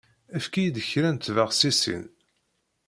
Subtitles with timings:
[0.37, 2.03] Efk-iyi-d kra n tbexsisin.